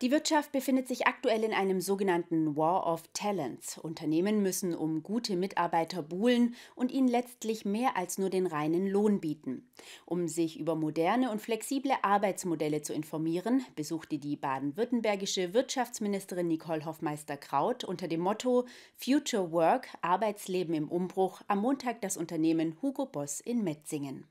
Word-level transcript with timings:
Die 0.00 0.12
Wirtschaft 0.12 0.52
befindet 0.52 0.86
sich 0.86 1.08
aktuell 1.08 1.42
in 1.42 1.52
einem 1.52 1.80
sogenannten 1.80 2.56
War 2.56 2.86
of 2.86 3.02
Talents. 3.14 3.78
Unternehmen 3.78 4.44
müssen 4.44 4.72
um 4.72 5.02
gute 5.02 5.34
Mitarbeiter 5.34 6.04
buhlen 6.04 6.54
und 6.76 6.92
ihnen 6.92 7.08
letztlich 7.08 7.64
mehr 7.64 7.96
als 7.96 8.16
nur 8.16 8.30
den 8.30 8.46
reinen 8.46 8.86
Lohn 8.86 9.18
bieten. 9.18 9.68
Um 10.06 10.28
sich 10.28 10.60
über 10.60 10.76
moderne 10.76 11.32
und 11.32 11.42
flexible 11.42 11.90
Arbeitsmodelle 12.02 12.80
zu 12.82 12.94
informieren, 12.94 13.64
besuchte 13.74 14.18
die 14.18 14.36
baden-württembergische 14.36 15.52
Wirtschaftsministerin 15.52 16.46
Nicole 16.46 16.84
Hoffmeister-Kraut 16.84 17.82
unter 17.82 18.06
dem 18.06 18.20
Motto 18.20 18.66
Future 18.94 19.50
Work 19.50 19.88
Arbeitsleben 20.00 20.74
im 20.74 20.88
Umbruch 20.88 21.42
am 21.48 21.58
Montag 21.58 22.02
das 22.02 22.16
Unternehmen 22.16 22.76
Hugo 22.80 23.04
Boss 23.04 23.40
in 23.40 23.64
Metzingen. 23.64 24.28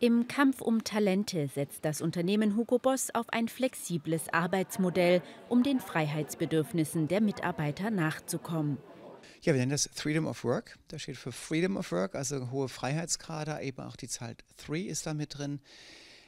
Im 0.00 0.26
Kampf 0.28 0.60
um 0.60 0.82
Talente 0.82 1.48
setzt 1.48 1.84
das 1.84 2.02
Unternehmen 2.02 2.56
Hugo 2.56 2.78
Boss 2.78 3.14
auf 3.14 3.28
ein 3.30 3.48
flexibles 3.48 4.28
Arbeitsmodell, 4.32 5.22
um 5.48 5.62
den 5.62 5.80
Freiheitsbedürfnissen 5.80 7.06
der 7.08 7.20
Mitarbeiter 7.20 7.90
nachzukommen. 7.90 8.78
Ja, 9.42 9.52
wir 9.52 9.60
nennen 9.60 9.70
das 9.70 9.88
Freedom 9.94 10.26
of 10.26 10.42
Work. 10.44 10.78
Das 10.88 11.02
steht 11.02 11.16
für 11.16 11.32
Freedom 11.32 11.76
of 11.76 11.92
Work, 11.92 12.16
also 12.16 12.50
hohe 12.50 12.68
Freiheitsgrade, 12.68 13.60
eben 13.62 13.80
auch 13.80 13.96
die 13.96 14.08
Zahl 14.08 14.34
3 14.66 14.80
ist 14.80 15.06
da 15.06 15.14
mit 15.14 15.38
drin. 15.38 15.60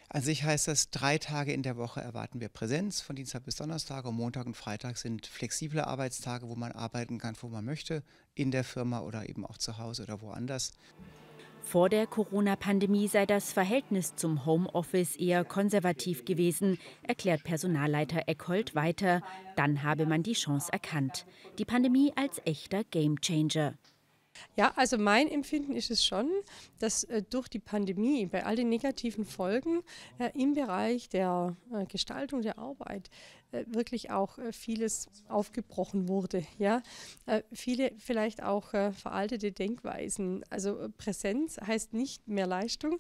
An 0.09 0.23
sich 0.23 0.45
heißt 0.45 0.69
das, 0.69 0.91
drei 0.91 1.19
Tage 1.19 1.53
in 1.53 1.65
der 1.65 1.77
Woche 1.77 2.01
erwarten 2.01 2.41
wir 2.41 2.49
Präsenz, 2.49 3.01
von 3.01 3.17
Dienstag 3.17 3.45
bis 3.45 3.57
Donnerstag. 3.57 4.05
Und 4.05 4.15
Montag 4.15 4.47
und 4.47 4.57
Freitag 4.57 4.97
sind 4.99 5.27
flexible 5.27 5.81
Arbeitstage, 5.81 6.49
wo 6.49 6.55
man 6.55 6.71
arbeiten 6.71 7.19
kann, 7.19 7.35
wo 7.41 7.49
man 7.49 7.65
möchte, 7.65 8.05
in 8.35 8.53
der 8.53 8.63
Firma 8.63 9.01
oder 9.01 9.29
eben 9.29 9.45
auch 9.45 9.59
zu 9.59 9.79
Hause 9.79 10.05
oder 10.05 10.21
woanders. 10.21 10.73
Vor 11.67 11.89
der 11.89 12.07
Corona-Pandemie 12.07 13.09
sei 13.09 13.27
das 13.27 13.53
Verhältnis 13.53 14.15
zum 14.15 14.47
Homeoffice 14.47 15.17
eher 15.17 15.45
konservativ 15.45 16.25
gewesen, 16.25 16.79
erklärt 17.03 17.43
Personalleiter 17.43 18.23
Eckhold 18.29 18.77
weiter. 18.77 19.21
Dann 19.57 19.83
habe 19.83 20.07
man 20.07 20.23
die 20.23 20.35
Chance 20.35 20.73
erkannt. 20.73 21.27
Die 21.59 21.65
Pandemie 21.65 22.13
als 22.15 22.41
echter 22.45 22.85
Gamechanger. 22.85 23.75
Ja, 24.57 24.73
also 24.77 24.99
mein 24.99 25.29
Empfinden 25.29 25.75
ist 25.75 25.91
es 25.91 26.05
schon, 26.05 26.31
dass 26.79 27.05
äh, 27.05 27.23
durch 27.29 27.49
die 27.49 27.59
Pandemie 27.59 28.27
bei 28.27 28.45
all 28.45 28.57
den 28.57 28.69
negativen 28.69 29.25
Folgen 29.25 29.83
äh, 30.19 30.31
im 30.35 30.55
Bereich 30.55 31.09
der 31.09 31.57
äh, 31.73 31.87
Gestaltung 31.87 32.43
der 32.43 32.59
Arbeit 32.59 33.11
äh, 33.53 33.65
wirklich 33.69 34.11
auch 34.11 34.39
äh, 34.39 34.53
vieles 34.53 35.09
aufgebrochen 35.29 36.09
wurde. 36.09 36.45
Ja? 36.59 36.83
Äh, 37.27 37.43
viele 37.53 37.93
vielleicht 37.99 38.43
auch 38.43 38.67
veraltete 38.67 39.53
Denkweisen. 39.53 40.45
Also 40.51 40.89
Präsenz 40.99 41.59
heißt 41.65 41.95
nicht 41.95 42.27
mehr 42.29 42.47
Leistung 42.47 42.99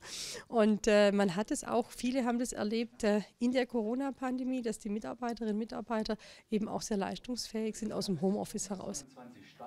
und 0.48 0.86
man 0.86 1.36
hat 1.36 1.50
es 1.50 1.64
auch, 1.64 1.90
viele 1.90 2.24
haben 2.24 2.38
das 2.38 2.52
erlebt 2.52 3.04
in 3.38 3.52
der 3.52 3.66
Corona-Pandemie, 3.66 4.62
dass 4.62 4.78
die 4.78 4.88
Mitarbeiterinnen 4.88 5.54
und 5.54 5.58
Mitarbeiter 5.58 6.16
eben 6.50 6.68
auch 6.68 6.82
sehr 6.82 6.96
leistungsfähig 6.96 7.76
sind 7.76 7.92
aus 7.92 8.06
dem 8.06 8.20
Homeoffice 8.20 8.70
heraus. 8.70 9.04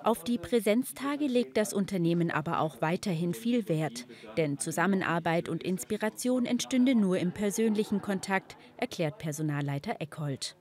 Auf 0.02 0.24
die 0.24 0.38
Präsenztage 0.38 1.26
legt 1.26 1.56
das 1.60 1.74
Unternehmen 1.74 2.30
aber 2.30 2.60
auch 2.60 2.80
weiterhin 2.80 3.34
viel 3.34 3.68
Wert. 3.68 4.06
Denn 4.38 4.56
Zusammenarbeit 4.56 5.50
und 5.50 5.62
Inspiration 5.62 6.46
entstünde 6.46 6.94
nur 6.94 7.18
im 7.18 7.32
persönlichen 7.32 8.00
Kontakt, 8.00 8.56
erklärt 8.78 9.18
Personalleiter 9.18 9.96
Eckhold. 10.00 10.56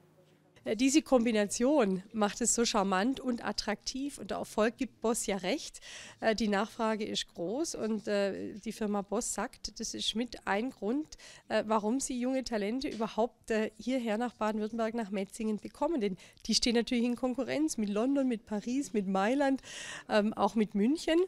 Äh, 0.65 0.75
diese 0.75 1.01
Kombination 1.01 2.03
macht 2.13 2.41
es 2.41 2.53
so 2.53 2.65
charmant 2.65 3.19
und 3.19 3.43
attraktiv 3.45 4.17
und 4.17 4.31
der 4.31 4.37
Erfolg 4.37 4.77
gibt 4.77 5.01
Boss 5.01 5.25
ja 5.25 5.37
recht. 5.37 5.79
Äh, 6.19 6.35
die 6.35 6.47
Nachfrage 6.47 7.05
ist 7.05 7.27
groß 7.33 7.75
und 7.75 8.07
äh, 8.07 8.53
die 8.53 8.71
Firma 8.71 9.01
Boss 9.01 9.33
sagt, 9.33 9.79
das 9.79 9.93
ist 9.93 10.15
mit 10.15 10.47
ein 10.47 10.69
Grund, 10.71 11.17
warum 11.65 11.99
sie 11.99 12.19
junge 12.19 12.43
Talente 12.43 12.87
überhaupt 12.87 13.51
hierher 13.77 14.17
nach 14.17 14.33
Baden-Württemberg, 14.33 14.93
nach 14.93 15.09
Metzingen 15.09 15.57
bekommen. 15.57 16.01
Denn 16.01 16.17
die 16.45 16.55
stehen 16.55 16.75
natürlich 16.75 17.03
in 17.03 17.15
Konkurrenz 17.15 17.77
mit 17.77 17.89
London, 17.89 18.27
mit 18.27 18.45
Paris, 18.45 18.93
mit 18.93 19.07
Mailand, 19.07 19.61
ähm, 20.09 20.33
auch 20.33 20.55
mit 20.55 20.75
München 20.75 21.19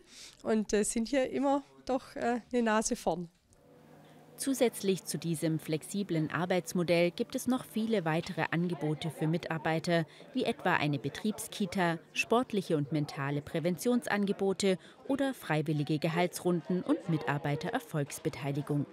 und 0.43 0.71
sind 0.71 1.07
hier 1.07 1.29
immer 1.29 1.63
doch 1.85 2.15
eine 2.15 2.61
Nase 2.61 2.95
vorn. 2.95 3.29
Zusätzlich 4.41 5.05
zu 5.05 5.19
diesem 5.19 5.59
flexiblen 5.59 6.31
Arbeitsmodell 6.31 7.11
gibt 7.11 7.35
es 7.35 7.45
noch 7.45 7.63
viele 7.63 8.05
weitere 8.05 8.45
Angebote 8.49 9.11
für 9.11 9.27
Mitarbeiter, 9.27 10.07
wie 10.33 10.45
etwa 10.45 10.73
eine 10.73 10.97
Betriebskita, 10.97 11.99
sportliche 12.11 12.75
und 12.75 12.91
mentale 12.91 13.43
Präventionsangebote 13.43 14.79
oder 15.07 15.35
freiwillige 15.35 15.99
Gehaltsrunden 15.99 16.81
und 16.81 17.07
Mitarbeitererfolgsbeteiligung. 17.07 18.87